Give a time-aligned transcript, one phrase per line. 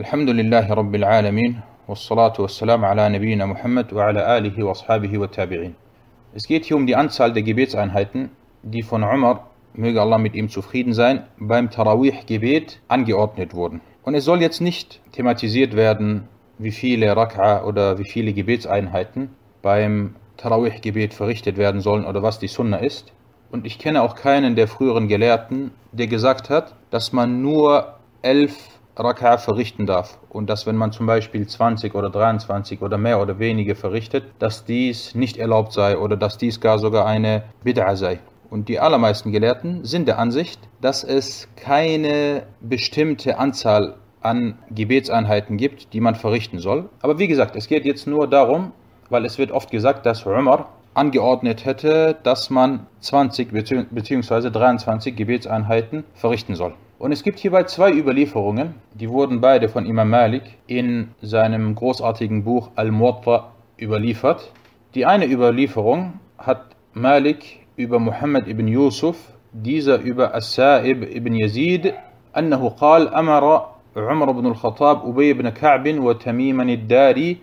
[0.00, 5.73] الحمد لله رب العالمين والصلاة والسلام على نبينا Muhammad وعلى آله وأصحابه والتابعين.
[6.33, 8.29] Es geht hier um die Anzahl der Gebetseinheiten,
[8.63, 13.81] die von Umar, möge Allah mit ihm zufrieden sein, beim Tarawih-Gebet angeordnet wurden.
[14.03, 20.15] Und es soll jetzt nicht thematisiert werden, wie viele Rak'a oder wie viele Gebetseinheiten beim
[20.37, 23.11] Tarawih-Gebet verrichtet werden sollen oder was die Sunna ist.
[23.51, 28.55] Und ich kenne auch keinen der früheren Gelehrten, der gesagt hat, dass man nur elf
[28.95, 30.19] Raka verrichten darf.
[30.29, 34.65] Und dass, wenn man zum Beispiel 20 oder 23 oder mehr oder weniger verrichtet, dass
[34.65, 38.19] dies nicht erlaubt sei oder dass dies gar sogar eine Bid'a sei.
[38.49, 45.93] Und die allermeisten Gelehrten sind der Ansicht, dass es keine bestimmte Anzahl an Gebetseinheiten gibt,
[45.93, 46.89] die man verrichten soll.
[47.01, 48.73] Aber wie gesagt, es geht jetzt nur darum,
[49.09, 54.49] weil es wird oft gesagt, dass Umar angeordnet hätte, dass man 20 bzw.
[54.49, 56.73] 23 Gebetseinheiten verrichten soll.
[57.00, 62.44] Und es gibt hierbei zwei Überlieferungen, die wurden beide von Imam Malik in seinem großartigen
[62.44, 64.50] Buch Al-Muwatta überliefert.
[64.94, 69.16] Die eine Überlieferung hat Malik über Muhammad ibn Yusuf,
[69.52, 71.92] dieser über As-Sa'ib ibn Yazid,
[72.36, 77.36] أنه قال أمر عمر بن الخطاب أبي بن كعب وتميما الداري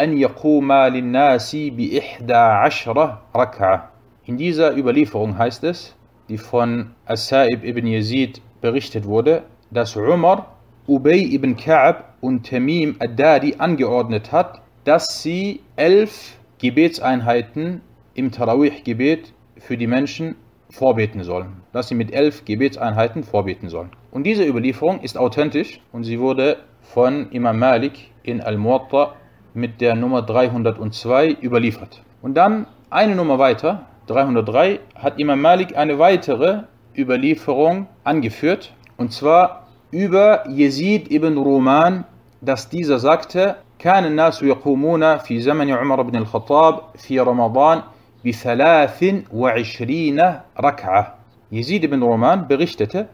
[0.00, 3.90] أن يقوما للناس بإحدى عشرة ركعة.
[4.26, 5.96] In dieser Überlieferung heißt es,
[6.28, 10.55] die von As-Sa'ib ibn Yazid berichtet wurde, dass Umar
[10.87, 17.81] Ubay ibn Ka'b und Tamim ad-Dari angeordnet hat, dass sie elf Gebetseinheiten
[18.13, 20.35] im Tarawih-Gebet für die Menschen
[20.69, 21.61] vorbeten sollen.
[21.73, 23.91] Dass sie mit elf Gebetseinheiten vorbeten sollen.
[24.11, 29.13] Und diese Überlieferung ist authentisch und sie wurde von Imam Malik in Al-Muwatta
[29.53, 32.01] mit der Nummer 302 überliefert.
[32.21, 36.63] Und dann eine Nummer weiter, 303, hat Imam Malik eine weitere
[36.96, 42.04] Überlieferung angeführt, und zwar über Yazid ibn Ruman,
[42.40, 47.82] dass dieser sagte, كان الناس يقومون في زمن عمر بن الخطاب في رمضان
[48.26, 51.14] بثلاث وعشرين ركعة.
[51.50, 53.08] Yazid ibn Ruman berichtete,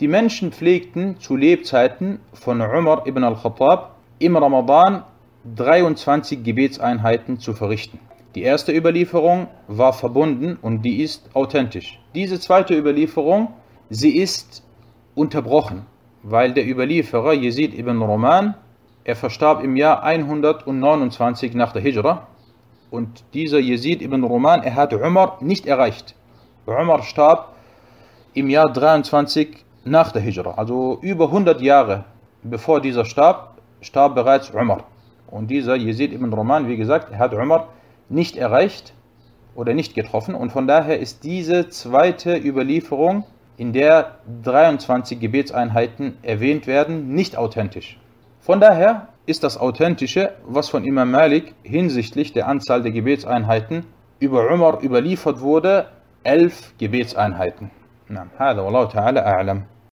[0.00, 5.02] die Menschen pflegten zu Lebzeiten von Umar ibn al-Khattab im Ramadan
[5.56, 7.98] 23 Gebetseinheiten zu verrichten.
[8.35, 12.01] Die erste Überlieferung war verbunden und die ist authentisch.
[12.13, 13.53] Diese zweite Überlieferung,
[13.89, 14.61] sie ist
[15.15, 15.85] unterbrochen,
[16.21, 18.55] weil der Überlieferer Yazid ibn Roman,
[19.05, 22.27] er verstarb im Jahr 129 nach der Hijra
[22.91, 26.13] und dieser Yazid ibn Roman, er hat Umar nicht erreicht.
[26.65, 27.53] Umar starb
[28.33, 32.03] im Jahr 23 nach der Hijra, also über 100 Jahre
[32.43, 34.83] bevor dieser starb, starb bereits Umar.
[35.27, 37.69] Und dieser Yazid ibn Roman, wie gesagt, er hat Umar
[38.08, 38.92] nicht erreicht
[39.54, 40.34] oder nicht getroffen.
[40.34, 43.24] Und von daher ist diese zweite Überlieferung,
[43.56, 47.98] in der 23 Gebetseinheiten erwähnt werden, nicht authentisch.
[48.40, 53.84] Von daher ist das Authentische, was von Imam Malik hinsichtlich der Anzahl der Gebetseinheiten
[54.18, 55.88] über Umar überliefert wurde,
[56.24, 57.70] elf Gebetseinheiten.
[58.38, 59.62] هذا والله تعالى أعلم